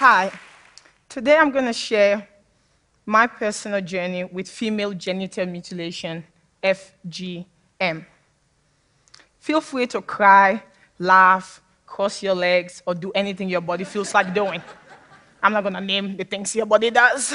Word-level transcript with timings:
Hi. 0.00 0.32
Today 1.10 1.36
I'm 1.36 1.50
going 1.50 1.66
to 1.66 1.74
share 1.74 2.26
my 3.04 3.26
personal 3.26 3.82
journey 3.82 4.24
with 4.24 4.48
female 4.48 4.94
genital 4.94 5.44
mutilation, 5.44 6.24
FGM. 6.64 8.06
Feel 9.40 9.60
free 9.60 9.86
to 9.88 10.00
cry, 10.00 10.62
laugh, 10.98 11.60
cross 11.84 12.22
your 12.22 12.34
legs, 12.34 12.82
or 12.86 12.94
do 12.94 13.12
anything 13.14 13.50
your 13.50 13.60
body 13.60 13.84
feels 13.84 14.14
like 14.14 14.32
doing. 14.32 14.62
I'm 15.42 15.52
not 15.52 15.64
going 15.64 15.74
to 15.74 15.82
name 15.82 16.16
the 16.16 16.24
things 16.24 16.56
your 16.56 16.64
body 16.64 16.90
does. 16.90 17.34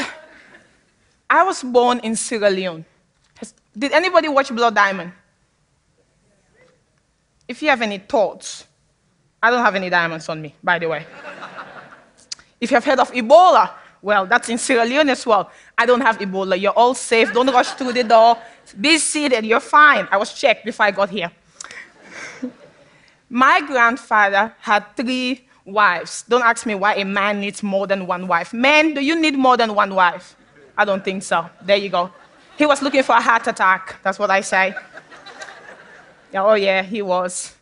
I 1.29 1.43
was 1.43 1.61
born 1.61 1.99
in 1.99 2.15
Sierra 2.15 2.49
Leone. 2.49 2.83
Did 3.77 3.91
anybody 3.91 4.27
watch 4.27 4.49
Blood 4.49 4.73
Diamond? 4.73 5.11
If 7.47 7.61
you 7.61 7.69
have 7.69 7.83
any 7.83 7.99
thoughts, 7.99 8.65
I 9.43 9.51
don't 9.51 9.63
have 9.63 9.75
any 9.75 9.91
diamonds 9.91 10.27
on 10.29 10.41
me, 10.41 10.55
by 10.63 10.79
the 10.79 10.89
way. 10.89 11.05
If 12.59 12.71
you 12.71 12.75
have 12.75 12.85
heard 12.85 12.99
of 12.99 13.11
Ebola, 13.11 13.71
well, 14.01 14.25
that's 14.27 14.49
in 14.49 14.57
Sierra 14.57 14.85
Leone 14.85 15.09
as 15.09 15.25
well. 15.25 15.49
I 15.77 15.85
don't 15.85 16.01
have 16.01 16.19
Ebola. 16.19 16.59
You're 16.59 16.71
all 16.77 16.93
safe. 16.93 17.33
Don't 17.33 17.47
rush 17.47 17.71
through 17.71 17.93
the 17.93 18.03
door. 18.03 18.37
Be 18.79 18.99
seated. 18.99 19.45
You're 19.45 19.59
fine. 19.59 20.07
I 20.11 20.17
was 20.17 20.31
checked 20.33 20.63
before 20.63 20.85
I 20.85 20.91
got 20.91 21.09
here. 21.09 21.31
My 23.29 23.61
grandfather 23.61 24.53
had 24.59 24.85
three 24.95 25.47
wives. 25.65 26.23
Don't 26.29 26.43
ask 26.43 26.65
me 26.65 26.75
why 26.75 26.93
a 26.95 27.03
man 27.03 27.39
needs 27.39 27.63
more 27.63 27.87
than 27.87 28.05
one 28.05 28.27
wife. 28.27 28.53
Men, 28.53 28.93
do 28.93 29.01
you 29.01 29.19
need 29.19 29.35
more 29.35 29.57
than 29.57 29.73
one 29.73 29.95
wife? 29.95 30.35
I 30.77 30.85
don't 30.85 31.03
think 31.03 31.23
so. 31.23 31.49
There 31.63 31.77
you 31.77 31.89
go. 31.89 32.11
He 32.57 32.65
was 32.65 32.81
looking 32.81 33.03
for 33.03 33.15
a 33.15 33.21
heart 33.21 33.47
attack. 33.47 33.95
That's 34.03 34.19
what 34.19 34.29
I 34.29 34.41
say. 34.41 34.75
oh, 36.35 36.53
yeah, 36.53 36.83
he 36.83 37.01
was. 37.01 37.55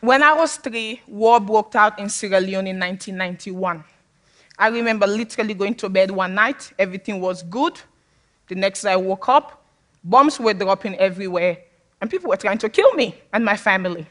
When 0.00 0.22
I 0.22 0.34
was 0.34 0.56
three, 0.56 1.00
war 1.06 1.40
broke 1.40 1.74
out 1.74 1.98
in 1.98 2.08
Sierra 2.10 2.40
Leone 2.40 2.66
in 2.66 2.78
1991. 2.78 3.82
I 4.58 4.68
remember 4.68 5.06
literally 5.06 5.54
going 5.54 5.74
to 5.76 5.88
bed 5.88 6.10
one 6.10 6.34
night, 6.34 6.72
everything 6.78 7.20
was 7.20 7.42
good. 7.42 7.78
The 8.48 8.54
next 8.54 8.82
day 8.82 8.92
I 8.92 8.96
woke 8.96 9.28
up, 9.28 9.64
bombs 10.02 10.40
were 10.40 10.54
dropping 10.54 10.94
everywhere, 10.96 11.58
and 12.00 12.10
people 12.10 12.30
were 12.30 12.36
trying 12.36 12.58
to 12.58 12.68
kill 12.68 12.92
me 12.94 13.14
and 13.32 13.44
my 13.44 13.56
family. 13.56 14.06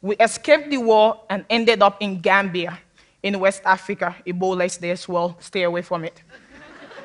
We 0.00 0.16
escaped 0.16 0.70
the 0.70 0.78
war 0.78 1.20
and 1.30 1.44
ended 1.48 1.80
up 1.80 2.02
in 2.02 2.20
Gambia, 2.20 2.78
in 3.22 3.38
West 3.38 3.62
Africa. 3.64 4.16
Ebola 4.26 4.66
is 4.66 4.78
there 4.78 4.92
as 4.92 5.06
well, 5.08 5.36
stay 5.38 5.62
away 5.62 5.82
from 5.82 6.04
it. 6.04 6.22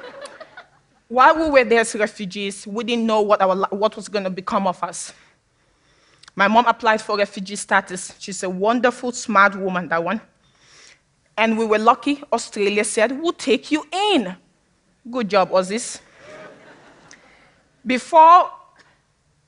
While 1.08 1.36
we 1.36 1.50
were 1.52 1.64
there 1.64 1.82
as 1.82 1.94
refugees, 1.94 2.66
we 2.66 2.84
didn't 2.84 3.06
know 3.06 3.22
what, 3.22 3.40
our, 3.42 3.56
what 3.70 3.96
was 3.96 4.08
going 4.10 4.24
to 4.24 4.32
become 4.32 4.66
of 4.66 4.84
us. 4.84 5.14
My 6.36 6.48
mom 6.48 6.66
applied 6.66 7.02
for 7.02 7.18
refugee 7.18 7.56
status. 7.56 8.14
She's 8.20 8.42
a 8.44 8.50
wonderful, 8.50 9.12
smart 9.12 9.56
woman, 9.56 9.88
that 9.90 10.04
one. 10.04 10.22
And 11.38 11.58
we 11.58 11.66
were 11.66 11.78
lucky. 11.78 12.24
Australia 12.34 12.84
said, 12.84 13.12
We'll 13.22 13.34
take 13.34 13.72
you 13.72 13.86
in. 13.92 14.36
Good 15.10 15.30
job, 15.30 15.52
Aussies. 15.52 16.02
Before 17.86 18.50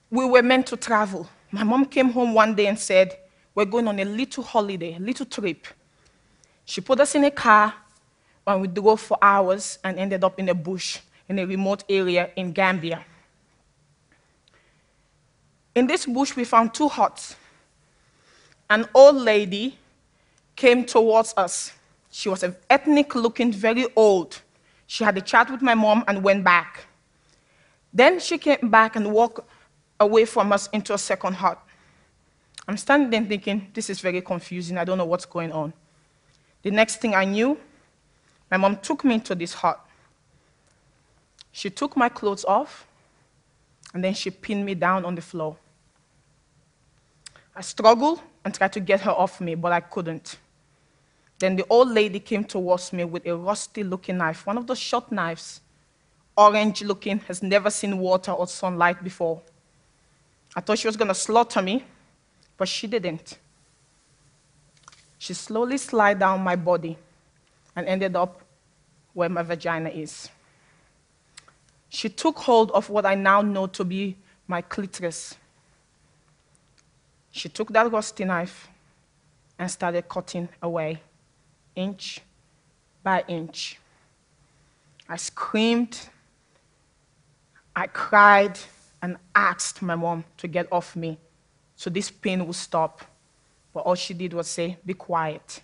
we 0.10 0.26
were 0.26 0.44
meant 0.44 0.68
to 0.68 0.78
travel, 0.78 1.28
my 1.52 1.64
mom 1.64 1.86
came 1.86 2.12
home 2.12 2.34
one 2.34 2.56
day 2.56 2.68
and 2.68 2.78
said, 2.78 3.18
We're 3.56 3.66
going 3.66 3.88
on 3.88 4.00
a 4.00 4.06
little 4.06 4.44
holiday, 4.44 4.96
a 4.96 5.00
little 5.00 5.26
trip. 5.26 5.68
She 6.64 6.80
put 6.82 7.00
us 7.00 7.16
in 7.16 7.24
a 7.24 7.32
car 7.32 7.74
and 8.46 8.62
we 8.62 8.68
drove 8.68 9.02
for 9.02 9.18
hours 9.22 9.80
and 9.84 9.98
ended 9.98 10.24
up 10.24 10.40
in 10.40 10.50
a 10.50 10.54
bush 10.54 11.00
in 11.28 11.40
a 11.40 11.46
remote 11.46 11.84
area 11.88 12.32
in 12.36 12.52
Gambia. 12.52 13.06
In 15.76 15.88
this 15.88 16.06
bush, 16.06 16.36
we 16.36 16.44
found 16.44 16.74
two 16.74 16.90
huts. 16.90 17.36
An 18.70 18.86
old 18.94 19.16
lady 19.16 19.78
came 20.56 20.84
towards 20.86 21.34
us 21.38 21.72
she 22.12 22.30
was 22.30 22.44
an 22.44 22.56
ethnic 22.70 23.16
looking, 23.16 23.52
very 23.52 23.86
old. 23.96 24.42
She 24.88 25.04
had 25.04 25.18
a 25.18 25.22
chat 25.22 25.50
with 25.52 25.62
my 25.62 25.76
mom 25.76 26.04
and 26.08 26.24
went 26.24 26.44
back. 26.44 26.86
Then 27.94 28.20
she 28.20 28.38
came 28.38 28.70
back 28.70 28.96
and 28.96 29.12
walked 29.12 29.40
away 30.00 30.26
from 30.26 30.52
us 30.52 30.68
into 30.74 30.94
a 30.94 30.98
second 30.98 31.34
hut. 31.34 31.62
I'm 32.68 32.78
standing 32.78 33.10
there 33.10 33.24
thinking, 33.24 33.70
this 33.74 33.90
is 33.90 34.00
very 34.00 34.22
confusing. 34.22 34.78
I 34.78 34.84
don't 34.84 34.98
know 34.98 35.06
what's 35.06 35.26
going 35.26 35.52
on. 35.52 35.74
The 36.62 36.72
next 36.72 36.98
thing 36.98 37.16
I 37.16 37.26
knew, 37.26 37.58
my 38.52 38.58
mom 38.58 38.78
took 38.78 39.04
me 39.04 39.16
into 39.16 39.36
this 39.36 39.54
hut. 39.54 39.80
She 41.52 41.70
took 41.70 41.98
my 41.98 42.10
clothes 42.10 42.46
off, 42.46 42.88
and 43.94 44.04
then 44.04 44.14
she 44.14 44.30
pinned 44.30 44.66
me 44.66 44.76
down 44.76 45.06
on 45.06 45.16
the 45.16 45.22
floor. 45.22 45.58
I 47.56 47.62
struggled 47.62 48.22
and 48.46 48.54
tried 48.54 48.74
to 48.74 48.80
get 48.80 49.02
her 49.02 49.12
off 49.12 49.42
me, 49.42 49.56
but 49.56 49.72
I 49.72 49.80
couldn't. 49.80 50.38
Then 51.40 51.56
the 51.56 51.66
old 51.70 51.90
lady 51.90 52.20
came 52.20 52.44
towards 52.44 52.92
me 52.92 53.06
with 53.06 53.26
a 53.26 53.36
rusty 53.36 53.82
looking 53.82 54.18
knife, 54.18 54.46
one 54.46 54.58
of 54.58 54.68
those 54.68 54.78
short 54.78 55.10
knives, 55.10 55.62
orange 56.38 56.84
looking, 56.84 57.20
has 57.20 57.42
never 57.42 57.70
seen 57.70 57.98
water 57.98 58.32
or 58.32 58.46
sunlight 58.46 59.02
before. 59.02 59.42
I 60.56 60.60
thought 60.60 60.80
she 60.80 60.88
was 60.88 60.98
going 60.98 61.08
to 61.08 61.16
slaughter 61.16 61.62
me, 61.62 61.86
but 62.58 62.68
she 62.68 62.88
didn't. 62.88 63.38
She 65.18 65.34
slowly 65.34 65.78
slid 65.78 66.20
down 66.20 66.42
my 66.42 66.58
body 66.58 66.98
and 67.74 67.88
ended 67.88 68.18
up 68.18 68.42
where 69.14 69.30
my 69.30 69.42
vagina 69.42 69.90
is. 69.90 70.30
She 71.88 72.10
took 72.10 72.38
hold 72.38 72.70
of 72.72 72.90
what 72.90 73.06
I 73.06 73.16
now 73.16 73.42
know 73.42 73.68
to 73.68 73.86
be 73.86 74.18
my 74.48 74.62
clitoris. 74.62 75.36
She 77.32 77.48
took 77.48 77.70
that 77.70 77.90
rusty 77.92 78.26
knife 78.26 78.68
and 79.58 79.72
started 79.72 80.10
cutting 80.10 80.50
away 80.62 81.02
inch 81.80 82.22
by 83.02 83.24
inch. 83.28 83.80
I 85.08 85.16
screamed, 85.16 85.98
I 87.76 87.88
cried, 87.88 88.60
and 89.02 89.18
asked 89.34 89.82
my 89.82 89.96
mom 89.96 90.26
to 90.38 90.48
get 90.48 90.68
off 90.72 90.96
me 90.96 91.18
so 91.76 91.90
this 91.90 92.12
pain 92.12 92.46
would 92.46 92.56
stop. 92.56 93.02
But 93.74 93.82
all 93.82 93.96
she 93.96 94.14
did 94.14 94.34
was 94.34 94.48
say, 94.48 94.78
Be 94.86 94.94
quiet. 94.94 95.62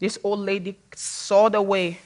This 0.00 0.18
old 0.24 0.40
lady 0.40 0.76
sawed 0.96 1.54
away 1.54 1.98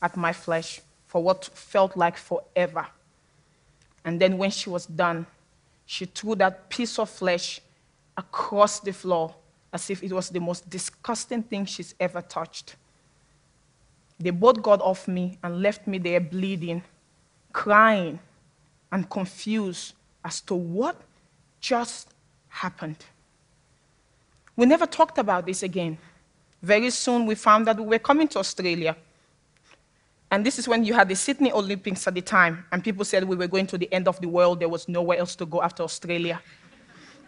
at 0.00 0.16
my 0.16 0.32
flesh 0.32 0.80
for 1.08 1.22
what 1.22 1.44
felt 1.44 1.96
like 1.96 2.16
forever. 2.16 2.86
And 4.04 4.18
then 4.18 4.38
when 4.38 4.50
she 4.50 4.70
was 4.70 4.86
done, 4.86 5.26
she 5.84 6.06
threw 6.06 6.34
that 6.36 6.70
piece 6.70 6.98
of 6.98 7.10
flesh 7.10 7.60
across 8.16 8.80
the 8.80 8.92
floor 8.92 9.34
as 9.72 9.88
if 9.90 10.02
it 10.02 10.12
was 10.12 10.28
the 10.28 10.40
most 10.40 10.68
disgusting 10.68 11.42
thing 11.42 11.64
she's 11.64 11.94
ever 11.98 12.20
touched. 12.20 12.76
They 14.20 14.30
both 14.30 14.62
got 14.62 14.80
off 14.80 15.08
me 15.08 15.38
and 15.42 15.62
left 15.62 15.86
me 15.86 15.98
there 15.98 16.20
bleeding, 16.20 16.82
crying, 17.52 18.18
and 18.90 19.08
confused 19.08 19.94
as 20.24 20.40
to 20.42 20.54
what 20.54 20.96
just 21.60 22.08
happened. 22.48 23.04
We 24.54 24.66
never 24.66 24.86
talked 24.86 25.18
about 25.18 25.46
this 25.46 25.62
again. 25.62 25.96
Very 26.62 26.90
soon 26.90 27.26
we 27.26 27.34
found 27.34 27.66
that 27.66 27.78
we 27.78 27.86
were 27.86 27.98
coming 27.98 28.28
to 28.28 28.38
Australia. 28.38 28.96
And 30.30 30.46
this 30.46 30.58
is 30.58 30.68
when 30.68 30.84
you 30.84 30.94
had 30.94 31.08
the 31.08 31.16
Sydney 31.16 31.50
Olympics 31.52 32.06
at 32.06 32.14
the 32.14 32.20
time, 32.20 32.64
and 32.70 32.84
people 32.84 33.04
said 33.04 33.24
we 33.24 33.36
were 33.36 33.48
going 33.48 33.66
to 33.66 33.78
the 33.78 33.92
end 33.92 34.08
of 34.08 34.20
the 34.20 34.28
world, 34.28 34.60
there 34.60 34.68
was 34.68 34.88
nowhere 34.88 35.18
else 35.18 35.34
to 35.36 35.46
go 35.46 35.62
after 35.62 35.82
Australia. 35.82 36.40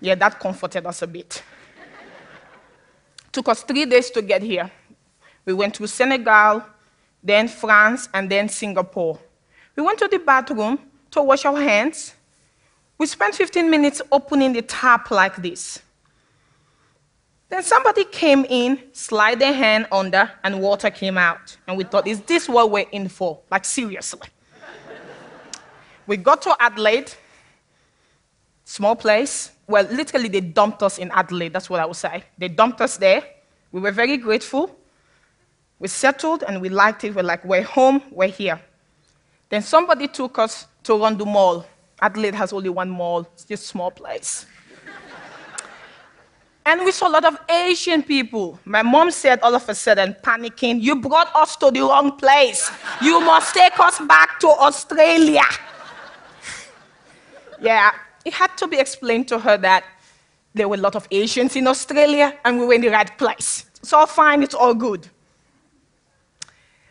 Yeah, 0.00 0.14
that 0.16 0.38
comforted 0.38 0.86
us 0.86 1.02
a 1.02 1.06
bit. 1.06 1.42
Took 3.34 3.48
us 3.48 3.64
three 3.64 3.84
days 3.84 4.10
to 4.10 4.22
get 4.22 4.42
here. 4.42 4.70
We 5.44 5.54
went 5.54 5.74
to 5.74 5.88
Senegal, 5.88 6.62
then 7.20 7.48
France, 7.48 8.08
and 8.14 8.30
then 8.30 8.48
Singapore. 8.48 9.18
We 9.74 9.82
went 9.82 9.98
to 9.98 10.06
the 10.06 10.20
bathroom 10.20 10.78
to 11.10 11.20
wash 11.20 11.44
our 11.44 11.60
hands. 11.60 12.14
We 12.96 13.06
spent 13.06 13.34
15 13.34 13.68
minutes 13.68 14.00
opening 14.12 14.52
the 14.52 14.62
tap 14.62 15.10
like 15.10 15.34
this. 15.42 15.80
Then 17.48 17.64
somebody 17.64 18.04
came 18.04 18.44
in, 18.48 18.78
slid 18.92 19.40
their 19.40 19.52
hand 19.52 19.88
under, 19.90 20.30
and 20.44 20.60
water 20.60 20.90
came 20.90 21.18
out. 21.18 21.56
And 21.66 21.76
we 21.76 21.82
thought, 21.82 22.06
is 22.06 22.20
this 22.20 22.48
what 22.48 22.70
we're 22.70 22.86
in 22.92 23.08
for? 23.08 23.40
Like, 23.50 23.64
seriously. 23.64 24.28
we 26.06 26.18
got 26.18 26.40
to 26.42 26.54
Adelaide, 26.60 27.12
small 28.64 28.94
place. 28.94 29.50
Well, 29.66 29.84
literally, 29.90 30.28
they 30.28 30.40
dumped 30.40 30.84
us 30.84 30.98
in 30.98 31.10
Adelaide, 31.10 31.52
that's 31.52 31.68
what 31.68 31.80
I 31.80 31.86
would 31.86 31.96
say. 31.96 32.22
They 32.38 32.48
dumped 32.48 32.80
us 32.80 32.96
there. 32.96 33.24
We 33.74 33.80
were 33.80 33.90
very 33.90 34.16
grateful. 34.18 34.70
We 35.80 35.88
settled 35.88 36.44
and 36.46 36.62
we 36.62 36.68
liked 36.68 37.02
it. 37.02 37.12
We're 37.12 37.24
like, 37.24 37.44
we're 37.44 37.64
home, 37.64 38.04
we're 38.12 38.28
here. 38.28 38.60
Then 39.48 39.62
somebody 39.62 40.06
took 40.06 40.38
us 40.38 40.68
to 40.84 40.96
Rundle 40.96 41.26
Mall. 41.26 41.66
Adelaide 42.00 42.36
has 42.36 42.52
only 42.52 42.68
one 42.68 42.88
mall, 42.88 43.26
it's 43.34 43.44
just 43.44 43.64
a 43.64 43.66
small 43.66 43.90
place. 43.90 44.46
and 46.66 46.84
we 46.84 46.92
saw 46.92 47.08
a 47.08 47.14
lot 47.18 47.24
of 47.24 47.36
Asian 47.50 48.04
people. 48.04 48.60
My 48.64 48.82
mom 48.82 49.10
said, 49.10 49.40
all 49.40 49.56
of 49.56 49.68
a 49.68 49.74
sudden, 49.74 50.14
panicking, 50.22 50.80
You 50.80 50.94
brought 50.94 51.34
us 51.34 51.56
to 51.56 51.72
the 51.72 51.80
wrong 51.80 52.16
place. 52.16 52.70
You 53.02 53.20
must 53.22 53.56
take 53.56 53.76
us 53.80 53.98
back 54.06 54.38
to 54.38 54.50
Australia. 54.50 55.42
yeah, 57.60 57.90
it 58.24 58.34
had 58.34 58.56
to 58.58 58.68
be 58.68 58.78
explained 58.78 59.26
to 59.28 59.40
her 59.40 59.56
that 59.56 59.82
there 60.54 60.68
were 60.68 60.76
a 60.76 60.80
lot 60.80 60.94
of 60.94 61.06
Asians 61.10 61.56
in 61.56 61.66
Australia 61.66 62.38
and 62.44 62.58
we 62.58 62.66
were 62.66 62.74
in 62.74 62.80
the 62.80 62.88
right 62.88 63.18
place. 63.18 63.66
It's 63.80 63.92
all 63.92 64.06
fine, 64.06 64.42
it's 64.42 64.54
all 64.54 64.74
good. 64.74 65.08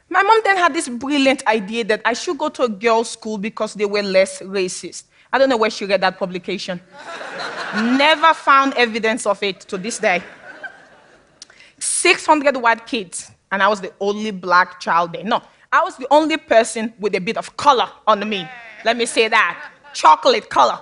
My 0.10 0.22
mom 0.22 0.42
then 0.44 0.58
had 0.58 0.74
this 0.74 0.90
brilliant 0.90 1.48
idea 1.48 1.84
that 1.86 2.02
I 2.06 2.14
should 2.14 2.38
go 2.38 2.50
to 2.50 2.64
a 2.64 2.70
girls' 2.70 3.10
school 3.10 3.38
because 3.38 3.74
they 3.74 3.86
were 3.86 4.04
less 4.04 4.42
racist. 4.42 5.06
I 5.32 5.40
don't 5.40 5.50
know 5.50 5.58
where 5.58 5.72
she 5.72 5.86
read 5.86 6.02
that 6.02 6.20
publication. 6.20 6.80
Never 7.76 8.34
found 8.36 8.76
evidence 8.76 9.26
of 9.26 9.42
it 9.42 9.62
to 9.62 9.78
this 9.80 9.98
day. 9.98 10.22
600 11.80 12.56
white 12.58 12.86
kids, 12.86 13.32
and 13.52 13.64
I 13.64 13.68
was 13.68 13.82
the 13.82 13.92
only 14.00 14.30
black 14.30 14.80
child 14.80 15.14
there. 15.14 15.24
No, 15.24 15.42
I 15.72 15.84
was 15.84 15.98
the 15.98 16.08
only 16.12 16.38
person 16.38 16.94
with 17.00 17.16
a 17.16 17.20
bit 17.20 17.38
of 17.38 17.58
color 17.58 17.90
on 18.06 18.30
me. 18.30 18.48
Let 18.86 18.96
me 18.96 19.08
say 19.08 19.28
that 19.30 19.72
chocolate 19.94 20.50
color. 20.50 20.80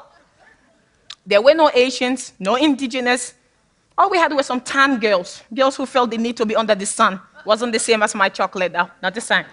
There 1.31 1.41
were 1.41 1.53
no 1.53 1.71
Asians, 1.73 2.33
no 2.39 2.55
indigenous. 2.55 3.35
All 3.97 4.09
we 4.09 4.17
had 4.17 4.33
were 4.33 4.43
some 4.43 4.59
tan 4.59 4.99
girls, 4.99 5.41
girls 5.53 5.77
who 5.77 5.85
felt 5.85 6.11
the 6.11 6.17
need 6.17 6.35
to 6.35 6.45
be 6.45 6.57
under 6.57 6.75
the 6.75 6.85
sun. 6.85 7.21
Wasn't 7.45 7.71
the 7.71 7.79
same 7.79 8.03
as 8.03 8.13
my 8.13 8.27
chocolate, 8.27 8.73
though, 8.73 8.91
not 9.01 9.15
the 9.15 9.21
same. 9.21 9.45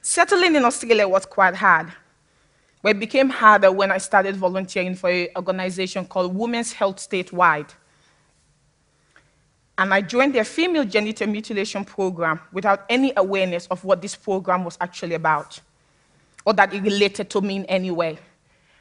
Settling 0.00 0.54
in 0.54 0.64
Australia 0.64 1.06
was 1.06 1.26
quite 1.26 1.54
hard. 1.54 1.92
But 2.80 2.96
it 2.96 2.98
became 2.98 3.28
harder 3.28 3.70
when 3.70 3.92
I 3.92 3.98
started 3.98 4.36
volunteering 4.36 4.94
for 4.94 5.10
an 5.10 5.28
organization 5.36 6.06
called 6.06 6.34
Women's 6.34 6.72
Health 6.72 6.96
Statewide. 6.96 7.68
And 9.76 9.92
I 9.92 10.00
joined 10.00 10.34
their 10.34 10.44
female 10.44 10.86
genital 10.86 11.26
mutilation 11.26 11.84
program 11.84 12.40
without 12.54 12.86
any 12.88 13.12
awareness 13.18 13.66
of 13.66 13.84
what 13.84 14.00
this 14.00 14.16
program 14.16 14.64
was 14.64 14.78
actually 14.80 15.14
about, 15.14 15.60
or 16.46 16.54
that 16.54 16.72
it 16.72 16.82
related 16.82 17.28
to 17.28 17.42
me 17.42 17.56
in 17.56 17.66
any 17.66 17.90
way. 17.90 18.18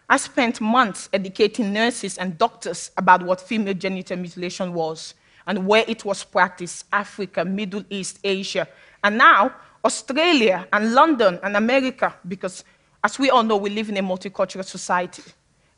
I 0.10 0.18
spent 0.18 0.60
months 0.60 1.10
educating 1.14 1.74
nurses 1.74 2.18
and 2.18 2.38
doctors 2.38 2.92
about 2.98 3.24
what 3.24 3.42
female 3.42 3.74
genital 3.74 4.18
mutilation 4.18 4.74
was 4.74 5.14
and 5.48 5.66
where 5.66 5.86
it 5.88 6.06
was 6.06 6.24
practiced 6.24 6.86
Africa, 6.92 7.46
Middle 7.46 7.84
East, 7.90 8.20
Asia, 8.24 8.68
and 9.04 9.18
now 9.18 9.54
Australia 9.84 10.68
and 10.72 10.94
London 10.94 11.40
and 11.44 11.58
America, 11.58 12.14
because 12.28 12.64
as 13.04 13.20
we 13.20 13.30
all 13.30 13.44
know, 13.44 13.58
we 13.58 13.70
live 13.70 13.90
in 13.90 13.98
a 13.98 14.02
multicultural 14.02 14.64
society. 14.64 15.24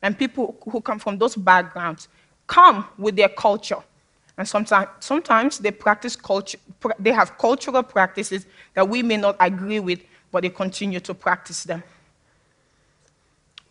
And 0.01 0.17
people 0.17 0.55
who 0.69 0.81
come 0.81 0.99
from 0.99 1.17
those 1.17 1.35
backgrounds 1.35 2.07
come 2.45 2.87
with 2.97 3.15
their 3.15 3.29
culture. 3.29 3.79
And 4.37 4.47
sometimes, 4.47 4.89
sometimes 4.99 5.57
they 5.57 5.71
practice 5.71 6.15
culture, 6.15 6.59
they 6.99 7.11
have 7.11 7.37
cultural 7.37 7.81
practices 7.81 8.45
that 8.75 8.87
we 8.87 9.01
may 9.01 9.17
not 9.17 9.37
agree 9.39 9.79
with, 9.79 10.01
but 10.31 10.43
they 10.43 10.49
continue 10.49 10.99
to 10.99 11.13
practice 11.13 11.63
them. 11.63 11.81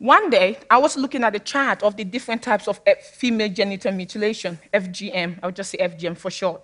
One 0.05 0.29
day, 0.29 0.59
I 0.69 0.77
was 0.77 0.99
looking 0.99 1.25
at 1.25 1.35
a 1.35 1.39
chart 1.39 1.83
of 1.83 1.97
the 1.97 2.05
different 2.05 2.43
types 2.43 2.69
of 2.69 2.79
eh, 2.85 2.93
female 3.01 3.49
genital 3.49 3.91
mutilation, 3.91 4.59
FGM. 4.75 5.39
I 5.43 5.47
would 5.47 5.57
just 5.57 5.71
say 5.71 5.79
FGM 5.79 6.15
for 6.19 6.31
short. 6.31 6.63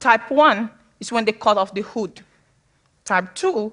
Type 0.00 0.28
1 0.28 0.68
is 0.98 1.12
when 1.12 1.24
they 1.24 1.30
cut 1.30 1.56
off 1.56 1.72
the 1.72 1.82
hood. 1.82 2.20
Type 3.04 3.32
2 3.36 3.72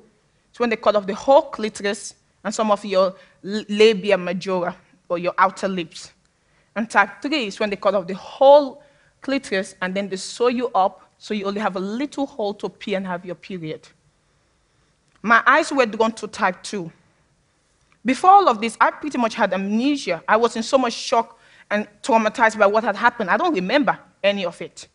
is 0.54 0.60
when 0.60 0.70
they 0.70 0.76
cut 0.76 0.96
off 0.96 1.08
the 1.08 1.16
whole 1.16 1.50
clitoris 1.50 2.14
and 2.44 2.54
some 2.54 2.70
of 2.70 2.86
your 2.86 3.16
labia 3.42 4.20
majora, 4.20 4.76
or 5.10 5.18
your 5.18 5.34
outer 5.40 5.68
lips. 5.68 6.14
And 6.76 6.88
type 6.88 7.24
3 7.24 7.48
is 7.48 7.60
when 7.60 7.72
they 7.72 7.78
cut 7.78 7.96
off 7.96 8.06
the 8.06 8.14
whole 8.14 8.84
clitoris 9.24 9.74
and 9.82 9.96
then 9.96 10.10
they 10.10 10.18
sew 10.18 10.50
you 10.50 10.68
up 10.76 11.10
so 11.18 11.34
you 11.34 11.46
only 11.46 11.60
have 11.60 11.76
a 11.76 11.80
little 11.80 12.28
hole 12.28 12.54
to 12.54 12.70
pee 12.70 12.94
and 12.94 13.08
have 13.08 13.26
your 13.26 13.34
period. 13.34 13.88
My 15.24 15.42
eyes 15.48 15.72
were 15.72 15.88
drawn 15.88 16.12
to 16.12 16.28
type 16.28 16.62
2. 16.62 16.92
Before 18.06 18.30
all 18.30 18.48
of 18.48 18.62
this, 18.62 18.78
I 18.80 18.92
pretty 18.92 19.18
much 19.18 19.34
had 19.34 19.52
amnesia. 19.52 20.24
I 20.28 20.38
was 20.38 20.56
in 20.56 20.64
so 20.64 20.78
much 20.78 20.94
shock 20.94 21.40
and 21.72 21.88
traumatized 22.04 22.58
by 22.58 22.68
what 22.68 22.84
had 22.84 22.96
happened. 22.96 23.32
I 23.32 23.38
don't 23.38 23.54
remember 23.54 23.98
any 24.24 24.46
of 24.46 24.62
it. 24.62 24.88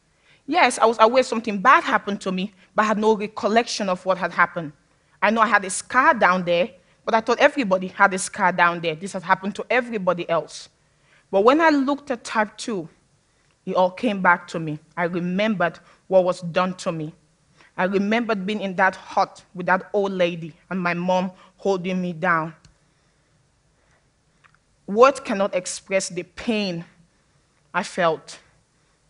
Yes, 0.47 0.79
I 0.79 0.87
was 0.87 0.97
aware 1.01 1.23
something 1.25 1.61
bad 1.61 1.83
happened 1.83 2.21
to 2.23 2.33
me, 2.33 2.53
but 2.75 2.83
I 2.83 2.87
had 2.87 2.99
no 2.99 3.17
recollection 3.17 3.89
of 3.89 4.05
what 4.07 4.17
had 4.17 4.33
happened. 4.33 4.73
I 5.21 5.31
know 5.31 5.41
I 5.41 5.49
had 5.49 5.65
a 5.65 5.71
scar 5.71 6.15
down 6.15 6.45
there, 6.45 6.71
but 7.05 7.15
I 7.15 7.21
thought 7.21 7.41
everybody 7.41 7.89
had 7.89 8.15
a 8.15 8.19
scar 8.19 8.53
down 8.53 8.81
there. 8.81 8.95
This 8.95 9.13
had 9.13 9.23
happened 9.25 9.55
to 9.57 9.67
everybody 9.69 10.29
else. 10.31 10.69
But 11.31 11.43
when 11.43 11.61
I 11.61 11.71
looked 11.71 12.11
at 12.11 12.23
type 12.25 12.57
2, 12.57 12.89
it 13.67 13.75
all 13.75 13.91
came 13.91 14.23
back 14.23 14.47
to 14.49 14.61
me. 14.61 14.79
I 14.97 15.05
remembered 15.05 15.79
what 16.07 16.25
was 16.25 16.41
done 16.41 16.75
to 16.75 16.93
me. 16.93 17.15
I 17.77 17.85
remembered 17.85 18.47
being 18.47 18.61
in 18.61 18.77
that 18.77 18.95
hut 18.97 19.45
with 19.55 19.67
that 19.67 19.91
old 19.93 20.13
lady 20.13 20.55
and 20.71 20.81
my 20.81 20.95
mom 20.95 21.33
holding 21.57 22.01
me 22.01 22.13
down. 22.13 22.55
Words 24.91 25.21
cannot 25.21 25.55
express 25.55 26.09
the 26.09 26.25
pain 26.25 26.85
I 27.73 27.85
felt, 27.85 28.41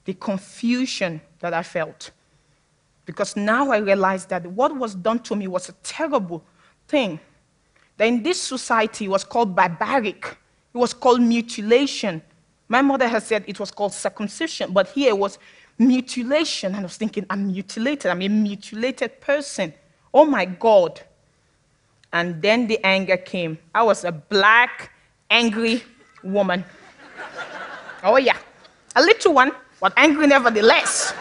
the 0.04 0.12
confusion 0.12 1.22
that 1.38 1.54
I 1.54 1.62
felt. 1.62 2.10
Because 3.06 3.34
now 3.34 3.70
I 3.70 3.78
realize 3.78 4.26
that 4.26 4.46
what 4.46 4.76
was 4.76 4.94
done 4.94 5.20
to 5.20 5.34
me 5.34 5.46
was 5.46 5.70
a 5.70 5.72
terrible 5.82 6.44
thing. 6.86 7.18
That 7.96 8.08
in 8.08 8.22
this 8.22 8.38
society 8.38 9.08
was 9.08 9.24
called 9.24 9.56
barbaric, 9.56 10.36
it 10.74 10.76
was 10.76 10.92
called 10.92 11.22
mutilation. 11.22 12.20
My 12.68 12.82
mother 12.82 13.08
has 13.08 13.26
said 13.26 13.44
it 13.46 13.58
was 13.58 13.70
called 13.70 13.94
circumcision, 13.94 14.74
but 14.74 14.88
here 14.88 15.08
it 15.08 15.18
was 15.18 15.38
mutilation. 15.78 16.74
And 16.74 16.80
I 16.80 16.82
was 16.82 16.98
thinking, 16.98 17.24
I'm 17.30 17.46
mutilated, 17.46 18.10
I'm 18.10 18.20
a 18.20 18.28
mutilated 18.28 19.18
person. 19.22 19.72
Oh 20.12 20.26
my 20.26 20.44
God. 20.44 21.00
And 22.12 22.42
then 22.42 22.66
the 22.66 22.78
anger 22.84 23.16
came. 23.16 23.56
I 23.74 23.82
was 23.82 24.04
a 24.04 24.12
black, 24.12 24.92
angry 25.30 25.82
woman. 26.22 26.64
Oh, 28.02 28.16
yeah. 28.16 28.36
A 28.96 29.00
little 29.02 29.34
one, 29.34 29.52
but 29.80 29.92
angry 29.96 30.26
nevertheless. 30.26 31.14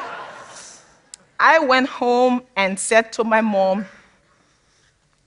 I 1.40 1.60
went 1.60 1.88
home 1.88 2.42
and 2.56 2.78
said 2.78 3.14
to 3.14 3.24
my 3.24 3.42
mom, 3.42 3.86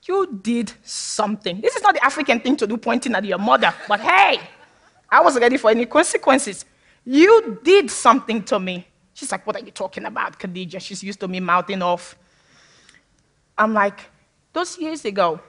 You 0.06 0.38
did 0.42 0.72
something. 0.82 1.60
This 1.60 1.76
is 1.76 1.82
not 1.82 1.94
the 1.94 2.04
African 2.04 2.40
thing 2.40 2.56
to 2.56 2.66
do, 2.66 2.76
pointing 2.76 3.14
at 3.14 3.24
your 3.24 3.38
mother, 3.38 3.72
but 3.88 4.00
hey, 4.00 4.40
I 5.10 5.20
was 5.22 5.38
ready 5.38 5.56
for 5.56 5.70
any 5.70 5.86
consequences. 5.86 6.64
You 7.04 7.58
did 7.62 7.90
something 7.90 8.42
to 8.44 8.58
me. 8.60 8.86
She's 9.14 9.32
like, 9.32 9.46
What 9.46 9.56
are 9.56 9.64
you 9.64 9.70
talking 9.70 10.04
about, 10.04 10.38
Khadija? 10.38 10.80
She's 10.80 11.02
used 11.02 11.20
to 11.20 11.28
me 11.28 11.40
mouthing 11.40 11.80
off. 11.80 12.16
I'm 13.56 13.72
like, 13.72 14.00
Those 14.52 14.78
years 14.78 15.04
ago, 15.04 15.40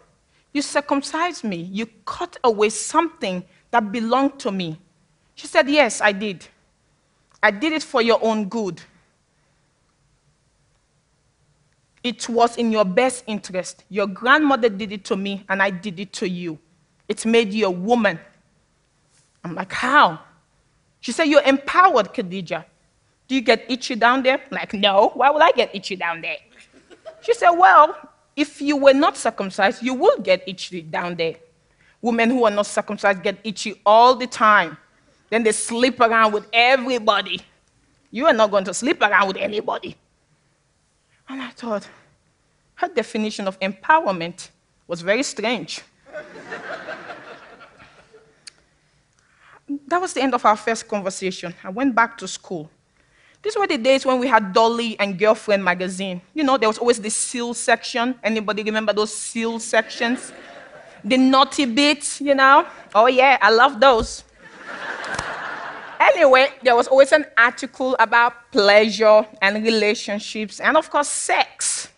you 0.53 0.61
circumcised 0.61 1.43
me. 1.43 1.57
You 1.57 1.87
cut 2.05 2.37
away 2.43 2.69
something 2.69 3.43
that 3.71 3.91
belonged 3.91 4.39
to 4.39 4.51
me. 4.51 4.79
She 5.35 5.47
said, 5.47 5.67
Yes, 5.67 5.99
I 5.99 6.11
did. 6.11 6.47
I 7.41 7.51
did 7.51 7.73
it 7.73 7.83
for 7.83 8.01
your 8.01 8.19
own 8.23 8.47
good. 8.47 8.81
It 12.03 12.29
was 12.29 12.57
in 12.57 12.71
your 12.71 12.85
best 12.85 13.23
interest. 13.27 13.83
Your 13.89 14.07
grandmother 14.07 14.69
did 14.69 14.91
it 14.91 15.03
to 15.05 15.15
me, 15.15 15.43
and 15.49 15.61
I 15.61 15.69
did 15.71 15.99
it 15.99 16.13
to 16.13 16.29
you. 16.29 16.59
It 17.07 17.25
made 17.25 17.51
you 17.53 17.65
a 17.65 17.71
woman. 17.71 18.19
I'm 19.43 19.55
like, 19.55 19.71
How? 19.73 20.19
She 20.99 21.11
said, 21.11 21.25
You're 21.25 21.41
empowered, 21.41 22.13
Khadija. 22.13 22.63
Do 23.27 23.35
you 23.35 23.41
get 23.41 23.65
itchy 23.69 23.95
down 23.95 24.21
there? 24.21 24.35
I'm 24.35 24.51
like, 24.51 24.73
no. 24.73 25.11
Why 25.15 25.29
would 25.31 25.41
I 25.41 25.51
get 25.51 25.73
itchy 25.73 25.95
down 25.95 26.21
there? 26.21 26.37
She 27.21 27.33
said, 27.33 27.51
Well, 27.51 27.97
if 28.35 28.61
you 28.61 28.77
were 28.77 28.93
not 28.93 29.17
circumcised, 29.17 29.83
you 29.83 29.93
would 29.93 30.23
get 30.23 30.43
itchy 30.47 30.81
down 30.81 31.15
there. 31.15 31.35
Women 32.01 32.31
who 32.31 32.45
are 32.45 32.51
not 32.51 32.65
circumcised 32.65 33.23
get 33.23 33.37
itchy 33.43 33.79
all 33.85 34.15
the 34.15 34.27
time. 34.27 34.77
Then 35.29 35.43
they 35.43 35.51
sleep 35.51 35.99
around 35.99 36.33
with 36.33 36.47
everybody. 36.51 37.41
You 38.11 38.25
are 38.27 38.33
not 38.33 38.51
going 38.51 38.65
to 38.65 38.73
sleep 38.73 39.01
around 39.01 39.27
with 39.27 39.37
anybody. 39.37 39.95
And 41.29 41.41
I 41.41 41.49
thought, 41.49 41.87
her 42.75 42.87
definition 42.87 43.47
of 43.47 43.59
empowerment 43.59 44.49
was 44.87 45.01
very 45.01 45.23
strange. 45.23 45.81
that 49.87 50.01
was 50.01 50.13
the 50.13 50.21
end 50.21 50.33
of 50.33 50.45
our 50.45 50.57
first 50.57 50.87
conversation. 50.87 51.53
I 51.63 51.69
went 51.69 51.95
back 51.95 52.17
to 52.19 52.27
school. 52.27 52.69
These 53.43 53.57
were 53.57 53.67
the 53.67 53.77
days 53.77 54.05
when 54.05 54.19
we 54.19 54.27
had 54.27 54.53
Dolly 54.53 54.97
and 54.99 55.19
Girlfriend 55.19 55.65
magazine. 55.65 56.21
You 56.33 56.45
know, 56.45 56.57
there 56.57 56.69
was 56.69 56.77
always 56.77 57.01
the 57.01 57.09
seal 57.09 57.53
section. 57.53 58.15
Anybody 58.23 58.63
remember 58.63 58.93
those 58.93 59.13
seal 59.13 59.59
sections? 59.59 60.31
The 61.03 61.17
naughty 61.17 61.65
bits, 61.65 62.21
you 62.21 62.35
know? 62.35 62.65
Oh, 62.95 63.07
yeah, 63.07 63.37
I 63.41 63.51
love 63.51 63.81
those. 63.81 64.23
anyway, 65.99 66.53
there 66.63 66.73
was 66.73 66.87
always 66.87 67.11
an 67.11 67.25
article 67.37 67.97
about 67.99 68.49
pleasure 68.49 69.27
and 69.41 69.61
relationships 69.61 70.61
and, 70.61 70.77
of 70.77 70.89
course, 70.89 71.09
sex. 71.09 71.89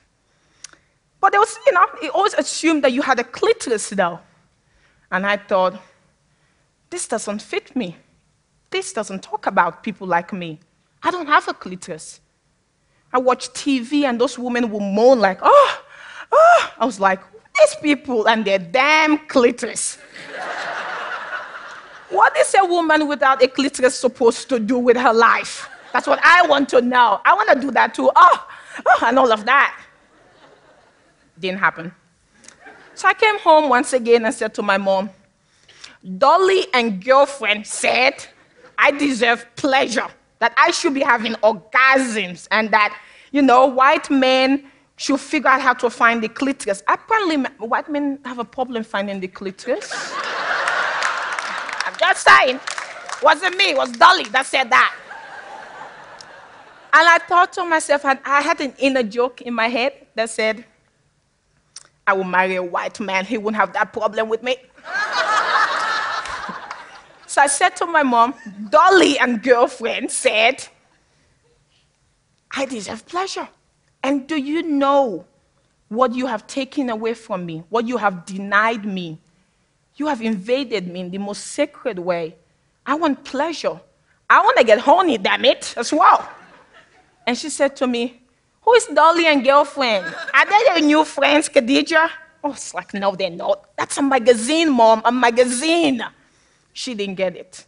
But 1.21 1.31
there 1.31 1.39
was, 1.39 1.55
you 1.67 1.73
know, 1.73 1.85
it 2.01 2.09
always 2.09 2.33
assumed 2.33 2.83
that 2.83 2.91
you 2.91 3.03
had 3.03 3.19
a 3.19 3.23
clitoris, 3.23 3.91
though. 3.91 4.19
And 5.11 5.27
I 5.27 5.37
thought, 5.37 5.79
this 6.89 7.07
doesn't 7.07 7.43
fit 7.43 7.75
me. 7.75 7.97
This 8.71 8.93
doesn't 8.93 9.21
talk 9.21 9.45
about 9.45 9.83
people 9.83 10.07
like 10.07 10.33
me. 10.33 10.59
I 11.05 11.11
don't 11.11 11.27
have 11.27 11.47
a 11.47 11.53
clitoris. 11.53 12.19
I 13.13 13.19
watch 13.19 13.49
TV 13.49 14.03
and 14.03 14.19
those 14.19 14.37
women 14.37 14.69
will 14.69 14.81
moan 14.81 15.19
like, 15.19 15.39
oh, 15.41 15.83
oh. 16.31 16.73
I 16.77 16.85
was 16.85 16.99
like, 16.99 17.21
these 17.55 17.75
people 17.81 18.27
and 18.27 18.43
their 18.43 18.59
damn 18.59 19.19
clitoris. 19.27 19.95
what 22.09 22.35
is 22.35 22.53
a 22.59 22.65
woman 22.65 23.07
without 23.07 23.41
a 23.41 23.47
clitoris 23.47 23.95
supposed 23.95 24.49
to 24.49 24.59
do 24.59 24.77
with 24.77 24.97
her 24.97 25.13
life? 25.13 25.69
That's 25.93 26.07
what 26.07 26.19
I 26.23 26.45
want 26.47 26.67
to 26.69 26.81
know. 26.81 27.21
I 27.23 27.33
want 27.35 27.49
to 27.49 27.59
do 27.59 27.71
that 27.71 27.93
too. 27.93 28.11
Oh, 28.13 28.47
oh, 28.85 29.05
and 29.05 29.17
all 29.17 29.31
of 29.31 29.45
that. 29.45 29.81
Didn't 31.39 31.59
happen. 31.59 31.93
So 32.95 33.07
I 33.07 33.13
came 33.13 33.37
home 33.39 33.69
once 33.69 33.93
again 33.93 34.25
and 34.25 34.33
said 34.33 34.53
to 34.55 34.63
my 34.63 34.77
mom, 34.77 35.09
Dolly 36.17 36.65
and 36.73 37.03
girlfriend 37.03 37.67
said 37.67 38.25
I 38.77 38.91
deserve 38.91 39.45
pleasure, 39.55 40.07
that 40.39 40.53
I 40.57 40.71
should 40.71 40.93
be 40.93 41.01
having 41.01 41.33
orgasms, 41.35 42.47
and 42.51 42.71
that, 42.71 42.99
you 43.31 43.41
know, 43.41 43.65
white 43.65 44.09
men 44.09 44.65
should 44.97 45.19
figure 45.19 45.49
out 45.49 45.61
how 45.61 45.73
to 45.73 45.89
find 45.89 46.23
the 46.23 46.29
clitoris. 46.29 46.83
Apparently, 46.87 47.37
white 47.59 47.89
men 47.89 48.19
have 48.25 48.39
a 48.39 48.45
problem 48.45 48.83
finding 48.83 49.19
the 49.19 49.27
clitoris. 49.27 49.91
I'm 51.85 51.93
just 51.99 52.25
saying. 52.25 52.59
Wasn't 53.21 53.57
me, 53.57 53.71
it 53.71 53.77
was 53.77 53.91
Dolly 53.91 54.25
that 54.25 54.45
said 54.45 54.69
that. 54.69 54.93
And 56.93 57.09
I 57.09 57.17
thought 57.17 57.51
to 57.53 57.65
myself, 57.65 58.05
I 58.05 58.41
had 58.41 58.61
an 58.61 58.73
inner 58.77 59.03
joke 59.03 59.41
in 59.41 59.53
my 59.53 59.67
head 59.67 60.07
that 60.15 60.29
said, 60.29 60.63
I 62.07 62.13
will 62.13 62.23
marry 62.23 62.55
a 62.55 62.63
white 62.63 62.99
man, 62.99 63.25
he 63.25 63.37
wouldn't 63.37 63.55
have 63.55 63.73
that 63.73 63.91
problem 63.91 64.29
with 64.29 64.43
me. 64.43 64.57
So 67.35 67.41
I 67.41 67.47
said 67.47 67.75
to 67.75 67.85
my 67.85 68.01
mom, 68.01 68.33
Dolly 68.69 69.19
and 69.19 69.43
girlfriend 69.43 70.09
said, 70.09 70.65
I 72.49 72.63
deserve 72.63 73.05
pleasure. 73.05 73.49
And 74.01 74.25
do 74.25 74.37
you 74.37 74.63
know 74.63 75.25
what 75.89 76.15
you 76.15 76.27
have 76.27 76.47
taken 76.47 76.89
away 76.89 77.13
from 77.13 77.45
me, 77.45 77.61
what 77.67 77.89
you 77.89 77.97
have 77.97 78.25
denied 78.25 78.85
me? 78.85 79.19
You 79.97 80.07
have 80.07 80.21
invaded 80.21 80.87
me 80.87 81.01
in 81.01 81.11
the 81.11 81.17
most 81.17 81.47
sacred 81.47 81.99
way. 81.99 82.37
I 82.85 82.95
want 82.95 83.25
pleasure. 83.25 83.81
I 84.29 84.39
want 84.41 84.55
to 84.55 84.63
get 84.63 84.79
horny, 84.79 85.17
damn 85.17 85.43
it, 85.43 85.73
as 85.75 85.91
well. 85.91 86.25
And 87.27 87.37
she 87.37 87.49
said 87.49 87.75
to 87.75 87.85
me, 87.85 88.21
Who 88.61 88.71
is 88.75 88.85
Dolly 88.85 89.27
and 89.27 89.43
girlfriend? 89.43 90.05
Are 90.33 90.45
they 90.45 90.61
your 90.67 90.87
new 90.87 91.03
friends, 91.03 91.49
Khadija? 91.49 92.09
Oh, 92.45 92.51
it's 92.51 92.73
like, 92.73 92.93
No, 92.93 93.13
they're 93.13 93.29
not. 93.29 93.75
That's 93.75 93.97
a 93.97 94.01
magazine, 94.01 94.71
mom, 94.71 95.01
a 95.03 95.11
magazine. 95.11 96.01
She 96.75 96.93
didn't 96.93 97.15
get 97.15 97.37
it. 97.37 97.65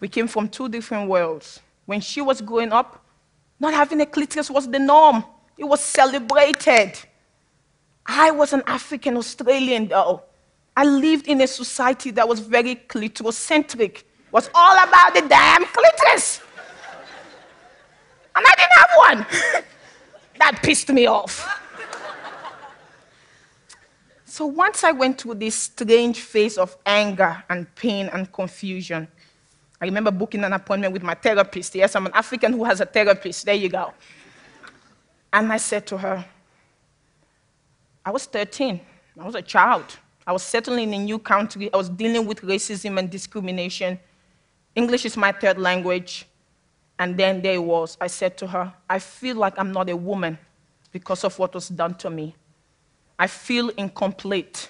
We 0.00 0.08
came 0.08 0.26
from 0.26 0.48
two 0.48 0.66
different 0.66 1.10
worlds. 1.10 1.60
When 1.84 2.00
she 2.00 2.22
was 2.22 2.40
growing 2.40 2.72
up, 2.72 3.04
not 3.60 3.74
having 3.74 4.00
a 4.00 4.06
clitoris 4.06 4.50
was 4.50 4.66
the 4.66 4.78
norm. 4.78 5.22
It 5.58 5.64
was 5.64 5.80
celebrated. 5.80 6.98
I 8.06 8.30
was 8.30 8.54
an 8.54 8.62
African 8.66 9.18
Australian, 9.18 9.88
though. 9.88 10.22
I 10.74 10.84
lived 10.84 11.26
in 11.28 11.42
a 11.42 11.46
society 11.46 12.10
that 12.12 12.26
was 12.26 12.40
very 12.40 12.76
clitorocentric. 12.76 13.96
It 13.96 14.04
was 14.32 14.48
all 14.54 14.82
about 14.82 15.12
the 15.12 15.28
damn 15.28 15.66
clitoris. 15.66 16.40
And 18.34 18.46
I 18.48 18.54
didn't 18.56 18.76
have 18.78 18.90
one. 18.96 19.62
that 20.38 20.58
pissed 20.62 20.88
me 20.88 21.04
off. 21.04 21.51
So 24.32 24.46
once 24.46 24.82
I 24.82 24.92
went 24.92 25.20
through 25.20 25.34
this 25.34 25.54
strange 25.54 26.18
phase 26.20 26.56
of 26.56 26.74
anger 26.86 27.44
and 27.50 27.66
pain 27.74 28.08
and 28.14 28.32
confusion, 28.32 29.06
I 29.78 29.84
remember 29.84 30.10
booking 30.10 30.42
an 30.42 30.54
appointment 30.54 30.94
with 30.94 31.02
my 31.02 31.12
therapist. 31.12 31.74
Yes, 31.74 31.94
I'm 31.94 32.06
an 32.06 32.12
African 32.14 32.54
who 32.54 32.64
has 32.64 32.80
a 32.80 32.86
therapist. 32.86 33.44
There 33.44 33.54
you 33.54 33.68
go. 33.68 33.92
And 35.34 35.52
I 35.52 35.58
said 35.58 35.86
to 35.88 35.98
her, 35.98 36.24
I 38.06 38.10
was 38.10 38.24
13, 38.24 38.80
I 39.20 39.26
was 39.26 39.34
a 39.34 39.42
child. 39.42 39.98
I 40.26 40.32
was 40.32 40.42
settling 40.42 40.94
in 40.94 41.02
a 41.02 41.04
new 41.04 41.18
country. 41.18 41.70
I 41.70 41.76
was 41.76 41.90
dealing 41.90 42.24
with 42.24 42.40
racism 42.40 42.98
and 42.98 43.10
discrimination. 43.10 44.00
English 44.74 45.04
is 45.04 45.14
my 45.14 45.32
third 45.32 45.58
language. 45.58 46.26
And 46.98 47.18
then 47.18 47.42
there 47.42 47.60
was. 47.60 47.98
I 48.00 48.06
said 48.06 48.38
to 48.38 48.46
her, 48.46 48.72
I 48.88 48.98
feel 48.98 49.36
like 49.36 49.58
I'm 49.58 49.72
not 49.72 49.90
a 49.90 49.96
woman 49.96 50.38
because 50.90 51.22
of 51.22 51.38
what 51.38 51.52
was 51.52 51.68
done 51.68 51.96
to 51.96 52.08
me. 52.08 52.34
I 53.22 53.28
feel 53.28 53.68
incomplete. 53.68 54.68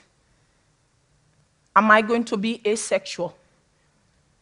Am 1.74 1.90
I 1.90 2.02
going 2.02 2.22
to 2.24 2.36
be 2.36 2.60
asexual? 2.66 3.34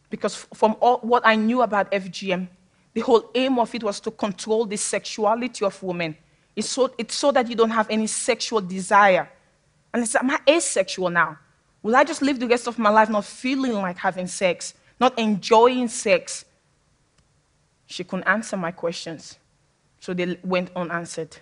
Because 0.09 0.35
from 0.53 0.75
all, 0.81 0.97
what 0.97 1.25
I 1.25 1.35
knew 1.37 1.61
about 1.61 1.89
FGM, 1.93 2.49
the 2.93 2.99
whole 2.99 3.31
aim 3.33 3.57
of 3.57 3.73
it 3.73 3.83
was 3.83 4.01
to 4.01 4.11
control 4.11 4.65
the 4.65 4.75
sexuality 4.75 5.63
of 5.63 5.81
women. 5.81 6.17
It's 6.57 6.67
so, 6.67 6.93
it's 6.97 7.15
so 7.15 7.31
that 7.31 7.47
you 7.47 7.55
don't 7.55 7.69
have 7.69 7.89
any 7.89 8.05
sexual 8.05 8.59
desire. 8.59 9.29
And 9.93 10.03
I 10.03 10.05
said, 10.05 10.23
Am 10.23 10.31
I 10.31 10.39
asexual 10.45 11.09
now? 11.09 11.37
Will 11.81 11.95
I 11.95 12.03
just 12.03 12.21
live 12.21 12.37
the 12.37 12.47
rest 12.47 12.67
of 12.67 12.77
my 12.77 12.89
life 12.89 13.09
not 13.09 13.23
feeling 13.23 13.71
like 13.71 13.95
having 13.95 14.27
sex, 14.27 14.73
not 14.99 15.17
enjoying 15.17 15.87
sex? 15.87 16.43
She 17.85 18.03
couldn't 18.03 18.27
answer 18.27 18.57
my 18.57 18.71
questions, 18.71 19.39
so 20.01 20.13
they 20.13 20.37
went 20.43 20.69
unanswered. 20.75 21.37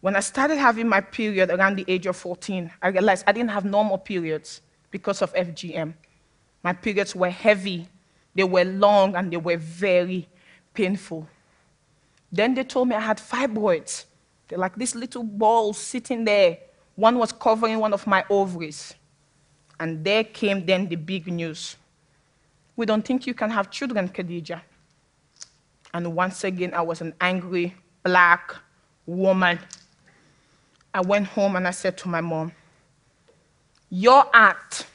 When 0.00 0.16
I 0.16 0.20
started 0.20 0.56
having 0.56 0.88
my 0.88 1.00
period 1.00 1.50
around 1.50 1.76
the 1.76 1.84
age 1.86 2.06
of 2.06 2.16
14, 2.16 2.70
I 2.80 2.88
realized 2.88 3.24
I 3.26 3.32
didn't 3.32 3.50
have 3.50 3.64
normal 3.64 3.98
periods 3.98 4.62
because 4.90 5.22
of 5.22 5.32
FGM. 5.34 5.94
My 6.62 6.72
periods 6.72 7.14
were 7.14 7.30
heavy 7.30 7.88
they 8.34 8.44
were 8.44 8.64
long 8.64 9.16
and 9.16 9.32
they 9.32 9.36
were 9.36 9.56
very 9.56 10.28
painful. 10.72 11.26
Then 12.30 12.54
they 12.54 12.64
told 12.64 12.88
me 12.88 12.94
I 12.94 13.00
had 13.00 13.18
fibroids. 13.18 14.04
They're 14.48 14.58
like 14.58 14.76
these 14.76 14.94
little 14.94 15.24
balls 15.24 15.78
sitting 15.78 16.24
there. 16.24 16.58
One 16.94 17.18
was 17.18 17.32
covering 17.32 17.78
one 17.78 17.92
of 17.92 18.06
my 18.06 18.24
ovaries. 18.30 18.94
And 19.78 20.04
there 20.04 20.24
came 20.24 20.64
then 20.64 20.86
the 20.88 20.96
big 20.96 21.26
news. 21.26 21.76
We 22.76 22.86
don't 22.86 23.04
think 23.04 23.26
you 23.26 23.34
can 23.34 23.50
have 23.50 23.70
children, 23.70 24.08
Khadija. 24.08 24.60
And 25.92 26.14
once 26.14 26.44
again, 26.44 26.72
I 26.74 26.82
was 26.82 27.00
an 27.00 27.14
angry 27.20 27.74
black 28.04 28.54
woman. 29.06 29.58
I 30.92 31.00
went 31.00 31.26
home 31.26 31.56
and 31.56 31.66
I 31.66 31.70
said 31.70 31.96
to 31.98 32.08
my 32.08 32.20
mom, 32.20 32.52
Your 33.90 34.24
act 34.32 34.86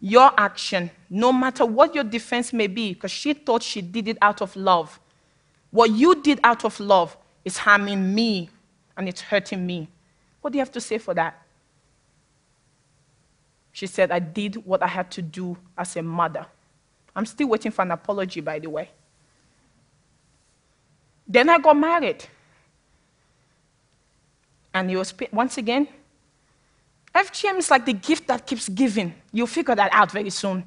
your 0.00 0.32
action, 0.38 0.90
no 1.10 1.32
matter 1.32 1.66
what 1.66 1.94
your 1.94 2.04
defense 2.04 2.52
may 2.52 2.66
be, 2.68 2.94
because 2.94 3.10
she 3.10 3.32
thought 3.32 3.62
she 3.62 3.82
did 3.82 4.08
it 4.08 4.18
out 4.22 4.40
of 4.40 4.54
love. 4.54 5.00
What 5.70 5.90
you 5.90 6.22
did 6.22 6.40
out 6.44 6.64
of 6.64 6.78
love 6.78 7.16
is 7.44 7.58
harming 7.58 8.14
me 8.14 8.48
and 8.96 9.08
it's 9.08 9.20
hurting 9.20 9.66
me. 9.66 9.88
What 10.40 10.52
do 10.52 10.58
you 10.58 10.60
have 10.60 10.72
to 10.72 10.80
say 10.80 10.98
for 10.98 11.14
that? 11.14 11.42
She 13.72 13.86
said, 13.86 14.10
I 14.10 14.18
did 14.18 14.64
what 14.64 14.82
I 14.82 14.86
had 14.86 15.10
to 15.12 15.22
do 15.22 15.56
as 15.76 15.96
a 15.96 16.02
mother. 16.02 16.46
I'm 17.14 17.26
still 17.26 17.48
waiting 17.48 17.72
for 17.72 17.82
an 17.82 17.90
apology, 17.90 18.40
by 18.40 18.58
the 18.60 18.70
way. 18.70 18.90
Then 21.26 21.48
I 21.48 21.58
got 21.58 21.76
married. 21.76 22.24
And 24.74 24.90
it 24.90 24.96
was, 24.96 25.14
once 25.32 25.58
again, 25.58 25.88
FGM 27.14 27.58
is 27.58 27.70
like 27.70 27.84
the 27.86 27.92
gift 27.92 28.26
that 28.28 28.46
keeps 28.46 28.68
giving. 28.68 29.14
You'll 29.32 29.46
figure 29.46 29.74
that 29.74 29.92
out 29.92 30.12
very 30.12 30.30
soon. 30.30 30.64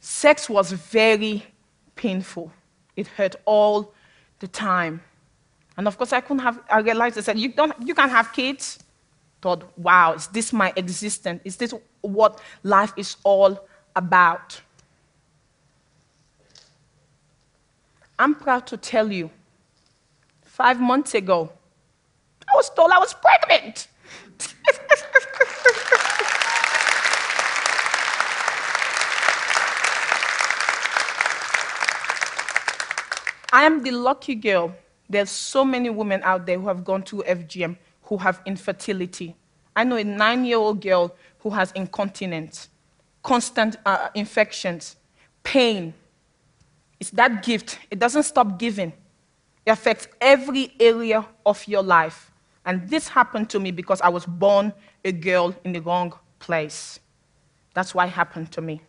Sex 0.00 0.48
was 0.48 0.72
very 0.72 1.44
painful. 1.94 2.52
It 2.94 3.06
hurt 3.08 3.36
all 3.44 3.92
the 4.38 4.48
time. 4.48 5.02
And 5.76 5.86
of 5.86 5.98
course, 5.98 6.12
I 6.12 6.20
couldn't 6.20 6.38
have, 6.38 6.60
I 6.70 6.80
realized, 6.80 7.18
I 7.18 7.20
said, 7.20 7.38
you, 7.38 7.48
don't, 7.52 7.74
you 7.84 7.94
can't 7.94 8.10
have 8.10 8.32
kids. 8.32 8.78
Thought, 9.42 9.64
wow, 9.76 10.14
is 10.14 10.28
this 10.28 10.52
my 10.52 10.72
existence? 10.76 11.42
Is 11.44 11.56
this 11.56 11.74
what 12.00 12.40
life 12.62 12.92
is 12.96 13.16
all 13.24 13.66
about? 13.94 14.60
I'm 18.18 18.34
proud 18.34 18.66
to 18.68 18.78
tell 18.78 19.12
you, 19.12 19.30
five 20.42 20.80
months 20.80 21.14
ago, 21.14 21.52
was 22.56 22.70
told 22.70 22.90
I 22.90 22.98
was 22.98 23.12
pregnant. 23.12 23.88
I 33.52 33.64
am 33.64 33.82
the 33.82 33.90
lucky 33.90 34.34
girl. 34.34 34.74
There's 35.08 35.30
so 35.30 35.64
many 35.64 35.90
women 35.90 36.22
out 36.24 36.46
there 36.46 36.58
who 36.58 36.66
have 36.68 36.84
gone 36.84 37.02
through 37.02 37.22
FGM 37.24 37.76
who 38.02 38.16
have 38.18 38.40
infertility. 38.46 39.36
I 39.74 39.84
know 39.84 39.96
a 39.96 40.04
nine 40.04 40.44
year 40.46 40.56
old 40.56 40.80
girl 40.80 41.14
who 41.40 41.50
has 41.50 41.72
incontinence, 41.72 42.68
constant 43.22 43.76
uh, 43.84 44.08
infections, 44.14 44.96
pain. 45.42 45.92
It's 46.98 47.10
that 47.10 47.42
gift. 47.42 47.78
It 47.90 47.98
doesn't 47.98 48.22
stop 48.22 48.58
giving, 48.58 48.92
it 49.66 49.70
affects 49.70 50.08
every 50.20 50.72
area 50.80 51.26
of 51.44 51.66
your 51.68 51.82
life. 51.82 52.30
And 52.66 52.88
this 52.90 53.08
happened 53.08 53.48
to 53.50 53.60
me 53.60 53.70
because 53.70 54.00
I 54.00 54.08
was 54.08 54.26
born 54.26 54.72
a 55.04 55.12
girl 55.12 55.54
in 55.64 55.72
the 55.72 55.80
wrong 55.80 56.12
place. 56.40 56.98
That's 57.74 57.94
why 57.94 58.06
it 58.06 58.10
happened 58.10 58.50
to 58.52 58.60
me. 58.60 58.82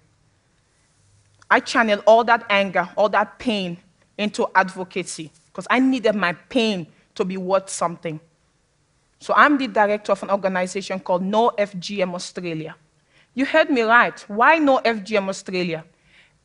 I 1.50 1.60
channeled 1.60 2.04
all 2.06 2.24
that 2.26 2.46
anger, 2.50 2.90
all 2.98 3.08
that 3.10 3.38
pain 3.40 3.78
into 4.18 4.48
advocacy 4.56 5.32
because 5.46 5.68
I 5.70 5.80
needed 5.80 6.16
my 6.16 6.34
pain 6.34 6.88
to 7.16 7.24
be 7.24 7.38
worth 7.38 7.70
something. 7.70 8.20
So 9.20 9.34
I'm 9.36 9.58
the 9.58 9.68
director 9.68 10.12
of 10.12 10.24
an 10.24 10.32
organization 10.32 11.00
called 11.00 11.24
No 11.24 11.52
FGM 11.58 12.14
Australia. 12.14 12.76
You 13.36 13.46
heard 13.46 13.70
me 13.70 13.82
right. 13.82 14.20
Why 14.28 14.58
No 14.58 14.80
FGM 14.80 15.30
Australia? 15.30 15.86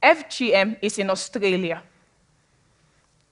FGM 0.03 0.77
is 0.83 0.99
in 0.99 1.09
Australia. 1.11 1.83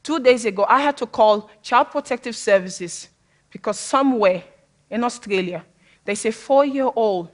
Two 0.03 0.21
days 0.21 0.47
ago, 0.47 0.65
I 0.69 0.81
had 0.81 0.97
to 0.99 1.07
call 1.07 1.51
Child 1.63 1.91
Protective 1.91 2.35
Services 2.35 3.09
because 3.51 3.79
somewhere 3.79 4.43
in 4.89 5.05
Australia, 5.05 5.65
there's 6.05 6.25
a 6.25 6.33
four 6.33 6.65
year 6.65 6.91
old 6.95 7.29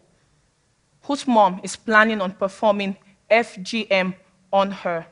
whose 1.03 1.27
mom 1.27 1.61
is 1.63 1.77
planning 1.77 2.21
on 2.21 2.33
performing 2.33 2.97
FGM 3.31 4.15
on 4.53 4.71
her. 4.71 5.07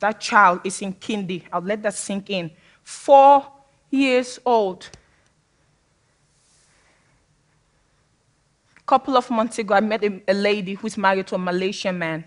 That 0.00 0.20
child 0.20 0.60
is 0.64 0.80
in 0.82 0.94
kindy. 0.94 1.44
I'll 1.52 1.60
let 1.60 1.82
that 1.82 1.94
sink 1.94 2.30
in. 2.30 2.50
Four 2.82 3.46
years 3.90 4.38
old. 4.44 4.88
A 8.76 8.82
couple 8.86 9.16
of 9.16 9.30
months 9.30 9.58
ago, 9.58 9.74
I 9.74 9.80
met 9.80 10.02
a, 10.02 10.34
lady 10.34 10.74
who's 10.74 10.96
married 10.96 11.26
to 11.28 11.36
a 11.36 11.38
Malaysian 11.38 11.98
man. 11.98 12.24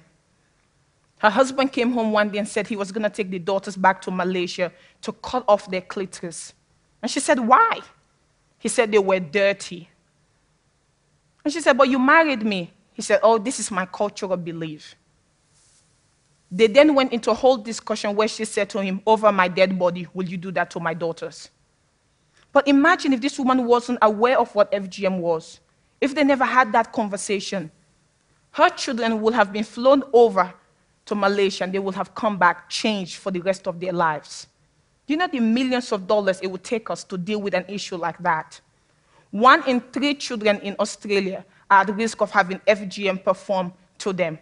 Her 1.18 1.30
husband 1.30 1.72
came 1.72 1.92
home 1.92 2.12
one 2.12 2.30
day 2.30 2.38
and 2.38 2.48
said 2.48 2.68
he 2.68 2.76
was 2.76 2.92
going 2.92 3.04
to 3.04 3.10
take 3.10 3.30
the 3.30 3.40
daughters 3.40 3.76
back 3.76 4.02
to 4.04 4.12
Malaysia 4.12 4.72
to 5.02 5.12
cut 5.14 5.44
off 5.48 5.70
their 5.70 5.82
clitoris. 5.82 6.54
And 7.02 7.10
she 7.10 7.20
said, 7.20 7.40
Why? 7.40 7.80
He 8.64 8.70
said 8.70 8.94
they 8.94 8.98
were 8.98 9.20
dirty. 9.20 9.90
And 11.44 11.54
she 11.54 11.60
said, 11.60 11.78
But 11.78 11.90
you 11.90 12.00
married 12.00 12.44
me. 12.44 12.72
He 12.94 13.02
said, 13.02 13.20
Oh, 13.22 13.38
this 13.38 13.60
is 13.60 13.70
my 13.70 13.86
cultural 13.86 14.38
belief. 14.38 14.96
They 16.50 16.68
then 16.68 16.96
went 16.96 17.12
into 17.12 17.30
a 17.30 17.34
whole 17.34 17.58
discussion 17.58 18.16
where 18.16 18.30
she 18.30 18.46
said 18.46 18.70
to 18.70 18.82
him, 18.82 19.02
Over 19.06 19.34
my 19.34 19.50
dead 19.50 19.78
body, 19.78 20.08
will 20.14 20.30
you 20.30 20.38
do 20.38 20.50
that 20.52 20.72
to 20.72 20.80
my 20.80 20.94
daughters? 20.94 21.50
But 22.54 22.66
imagine 22.66 23.12
if 23.12 23.20
this 23.20 23.38
woman 23.38 23.66
wasn't 23.66 24.00
aware 24.02 24.40
of 24.40 24.56
what 24.56 24.72
FGM 24.72 25.18
was, 25.18 25.60
if 26.00 26.16
they 26.16 26.24
never 26.24 26.46
had 26.46 26.72
that 26.72 26.94
conversation. 26.94 27.70
Her 28.52 28.70
children 28.70 29.20
would 29.20 29.34
have 29.34 29.52
been 29.52 29.66
flown 29.66 30.04
over 30.14 30.54
to 31.08 31.16
Malaysia 31.16 31.66
and 31.66 31.74
they 31.74 31.80
would 31.80 31.96
have 31.96 32.16
come 32.16 32.38
back 32.38 32.70
changed 32.70 33.18
for 33.18 33.30
the 33.30 33.42
rest 33.42 33.68
of 33.68 33.82
their 33.82 33.92
lives. 33.92 34.48
Do 35.06 35.14
you 35.14 35.18
know 35.18 35.28
the 35.28 35.40
millions 35.40 35.92
of 35.92 36.08
dollars 36.08 36.40
it 36.42 36.48
would 36.48 36.64
take 36.64 36.90
us 36.90 37.04
to 37.06 37.18
deal 37.18 37.42
with 37.42 37.54
an 37.54 37.66
issue 37.68 37.98
like 37.98 38.18
that? 38.20 38.60
One 39.32 39.68
in 39.68 39.82
three 39.82 40.16
children 40.16 40.60
in 40.60 40.76
Australia 40.80 41.44
are 41.70 41.82
at 41.82 41.96
risk 41.96 42.22
of 42.22 42.32
having 42.32 42.60
FGM 42.60 43.24
performed 43.24 43.74
to 44.00 44.14
them. 44.14 44.40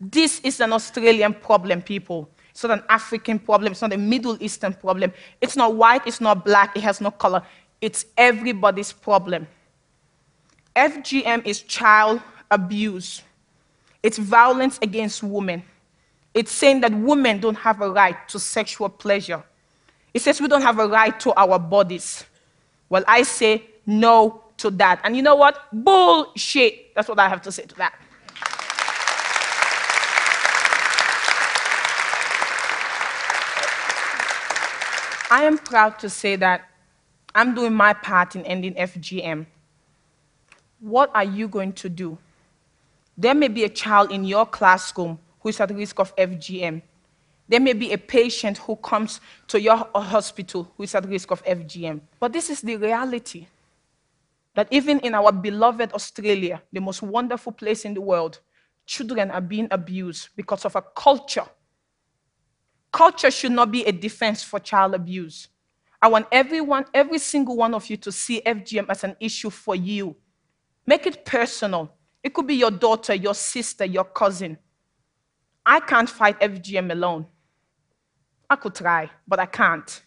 This 0.00 0.40
is 0.40 0.60
an 0.60 0.72
Australian 0.72 1.34
problem, 1.34 1.82
people. 1.82 2.28
It's 2.50 2.62
not 2.62 2.78
an 2.78 2.84
African 2.88 3.38
problem. 3.38 3.72
It's 3.72 3.82
not 3.82 3.92
a 3.92 3.96
Middle 3.96 4.36
Eastern 4.40 4.74
problem. 4.74 5.12
It's 5.40 5.56
not 5.56 5.74
white. 5.74 6.06
It's 6.06 6.20
not 6.20 6.44
black. 6.44 6.76
It 6.76 6.82
has 6.82 7.00
no 7.00 7.10
color. 7.10 7.42
It's 7.80 8.06
everybody's 8.16 8.92
problem. 8.92 9.46
FGM 10.76 11.44
is 11.46 11.62
child 11.62 12.20
abuse. 12.50 13.22
It's 14.02 14.18
violence 14.18 14.78
against 14.82 15.22
women. 15.22 15.62
It's 16.34 16.52
saying 16.52 16.82
that 16.82 16.94
women 16.94 17.40
don't 17.40 17.56
have 17.56 17.80
a 17.80 17.90
right 17.90 18.28
to 18.28 18.38
sexual 18.38 18.88
pleasure. 18.88 19.42
It 20.14 20.22
says 20.22 20.40
we 20.40 20.48
don't 20.48 20.62
have 20.62 20.78
a 20.78 20.86
right 20.88 21.18
to 21.20 21.32
our 21.34 21.58
bodies. 21.58 22.24
Well, 22.88 23.04
I 23.06 23.22
say 23.22 23.64
no 23.86 24.42
to 24.58 24.70
that. 24.70 25.00
And 25.04 25.16
you 25.16 25.22
know 25.22 25.36
what? 25.36 25.58
Bullshit. 25.72 26.94
That's 26.94 27.08
what 27.08 27.18
I 27.18 27.28
have 27.28 27.42
to 27.42 27.52
say 27.52 27.64
to 27.64 27.74
that. 27.76 27.94
I 35.30 35.44
am 35.44 35.58
proud 35.58 35.98
to 35.98 36.08
say 36.08 36.36
that 36.36 36.68
I'm 37.34 37.54
doing 37.54 37.74
my 37.74 37.92
part 37.92 38.34
in 38.34 38.44
ending 38.46 38.74
FGM. 38.74 39.46
What 40.80 41.10
are 41.14 41.24
you 41.24 41.48
going 41.48 41.74
to 41.74 41.88
do? 41.88 42.18
There 43.16 43.34
may 43.34 43.48
be 43.48 43.64
a 43.64 43.68
child 43.68 44.10
in 44.10 44.24
your 44.24 44.46
classroom 44.46 45.18
who 45.40 45.50
is 45.50 45.60
at 45.60 45.70
risk 45.70 45.98
of 45.98 46.16
FGM. 46.16 46.82
There 47.48 47.60
may 47.60 47.72
be 47.72 47.92
a 47.92 47.98
patient 47.98 48.58
who 48.58 48.76
comes 48.76 49.20
to 49.48 49.60
your 49.60 49.76
hospital 49.94 50.70
who 50.76 50.82
is 50.82 50.94
at 50.94 51.08
risk 51.08 51.30
of 51.30 51.42
FGM. 51.44 52.00
But 52.20 52.32
this 52.32 52.50
is 52.50 52.60
the 52.60 52.76
reality 52.76 53.46
that 54.54 54.68
even 54.70 55.00
in 55.00 55.14
our 55.14 55.32
beloved 55.32 55.92
Australia, 55.92 56.62
the 56.72 56.80
most 56.80 57.00
wonderful 57.00 57.52
place 57.52 57.84
in 57.84 57.94
the 57.94 58.00
world, 58.00 58.40
children 58.84 59.30
are 59.30 59.40
being 59.40 59.68
abused 59.70 60.28
because 60.36 60.64
of 60.64 60.76
a 60.76 60.82
culture. 60.82 61.46
Culture 62.92 63.30
should 63.30 63.52
not 63.52 63.70
be 63.70 63.84
a 63.84 63.92
defense 63.92 64.42
for 64.42 64.58
child 64.58 64.94
abuse. 64.94 65.48
I 66.00 66.08
want 66.08 66.26
everyone, 66.30 66.84
every 66.92 67.18
single 67.18 67.56
one 67.56 67.74
of 67.74 67.88
you 67.88 67.96
to 67.98 68.12
see 68.12 68.42
FGM 68.44 68.86
as 68.88 69.04
an 69.04 69.16
issue 69.20 69.50
for 69.50 69.74
you. 69.74 70.16
Make 70.86 71.06
it 71.06 71.24
personal. 71.24 71.94
It 72.22 72.34
could 72.34 72.46
be 72.46 72.54
your 72.54 72.70
daughter, 72.70 73.14
your 73.14 73.34
sister, 73.34 73.84
your 73.84 74.04
cousin. 74.04 74.58
I 75.64 75.80
can't 75.80 76.08
fight 76.08 76.40
FGM 76.40 76.90
alone. 76.92 77.26
I 78.50 78.56
could 78.56 78.74
try, 78.74 79.10
but 79.26 79.38
I 79.38 79.46
can't. 79.46 80.02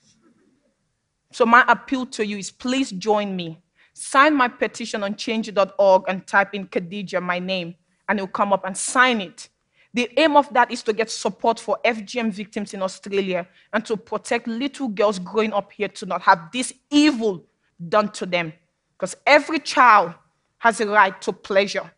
So, 1.32 1.45
my 1.45 1.63
appeal 1.67 2.06
to 2.08 2.25
you 2.25 2.38
is 2.38 2.51
please 2.51 2.91
join 2.91 3.36
me. 3.36 3.62
Sign 3.93 4.36
my 4.36 4.47
petition 4.47 5.04
on 5.04 5.15
change.org 5.15 6.04
and 6.08 6.25
type 6.25 6.54
in 6.54 6.67
Khadija, 6.67 7.21
my 7.21 7.39
name, 7.39 7.75
and 8.08 8.19
it'll 8.19 8.27
come 8.27 8.51
up 8.51 8.65
and 8.65 8.75
sign 8.75 9.21
it. 9.21 9.49
The 9.93 10.10
aim 10.17 10.38
of 10.38 10.51
that 10.54 10.71
is 10.71 10.84
to 10.84 10.93
get 10.93 11.12
support 11.12 11.60
for 11.60 11.77
FGM 11.84 12.32
victims 12.32 12.73
in 12.73 12.82
Australia 12.82 13.47
and 13.73 13.86
to 13.86 13.97
protect 13.97 14.47
little 14.47 14.88
girls 14.88 15.19
growing 15.19 15.51
up 15.51 15.71
here 15.73 15.89
to 15.89 16.06
not 16.06 16.21
have 16.21 16.49
this 16.54 16.73
evil 16.89 17.45
done 17.89 18.10
to 18.13 18.25
them. 18.25 18.54
Because 18.97 19.15
every 19.27 19.60
child 19.60 20.13
has 20.60 20.80
a 20.80 20.88
right 20.88 21.19
to 21.21 21.34
pleasure, 21.34 21.91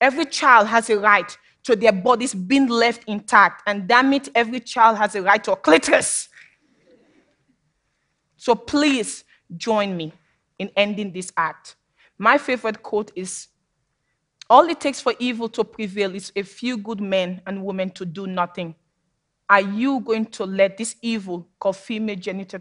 every 0.00 0.24
child 0.24 0.68
has 0.68 0.88
a 0.88 0.98
right 0.98 1.36
to 1.64 1.74
their 1.74 1.92
bodies 1.92 2.34
being 2.34 2.68
left 2.68 3.04
intact. 3.06 3.62
And 3.66 3.88
damn 3.88 4.12
it, 4.12 4.28
every 4.34 4.60
child 4.60 4.98
has 4.98 5.14
a 5.14 5.22
right 5.22 5.42
to 5.44 5.52
a 5.52 5.56
clitoris. 5.56 6.28
So 8.36 8.54
please 8.54 9.24
join 9.56 9.96
me 9.96 10.12
in 10.58 10.70
ending 10.76 11.12
this 11.12 11.32
act. 11.36 11.76
My 12.18 12.38
favorite 12.38 12.82
quote 12.82 13.10
is 13.16 13.48
All 14.48 14.68
it 14.68 14.80
takes 14.80 15.00
for 15.00 15.14
evil 15.18 15.48
to 15.50 15.64
prevail 15.64 16.14
is 16.14 16.30
a 16.36 16.42
few 16.42 16.76
good 16.76 17.00
men 17.00 17.40
and 17.46 17.64
women 17.64 17.90
to 17.90 18.04
do 18.04 18.26
nothing. 18.26 18.74
Are 19.48 19.60
you 19.60 20.00
going 20.00 20.26
to 20.26 20.44
let 20.44 20.76
this 20.76 20.96
evil 21.02 21.48
called 21.58 21.76
female 21.76 22.16
genital 22.16 22.60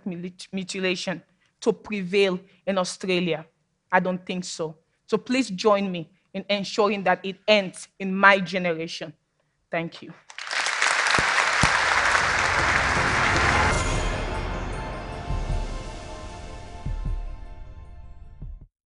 mutilation 0.52 1.22
to 1.62 1.74
prevail 1.74 2.40
in 2.66 2.78
Australia? 2.78 3.46
I 3.92 4.00
don't 4.00 4.26
think 4.26 4.44
so. 4.44 4.78
So 5.08 5.18
please 5.18 5.50
join 5.50 5.92
me 5.92 6.10
in 6.34 6.46
ensuring 6.50 7.04
that 7.04 7.20
it 7.24 7.38
ends 7.48 7.88
in 8.00 8.16
my 8.16 8.40
generation. 8.40 9.14
Thank 9.72 10.02
you. 10.02 10.14